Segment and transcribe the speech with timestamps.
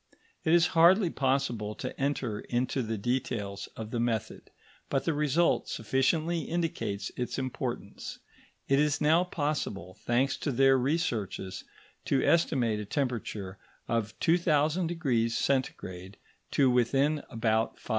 [0.43, 4.49] It is hardly possible to enter into the details of the method,
[4.89, 8.17] but the result sufficiently indicates its importance.
[8.67, 11.65] It is now possible, thanks to their researches,
[12.05, 16.11] to estimate a temperature of 2000° C.
[16.49, 17.89] to within about 5°.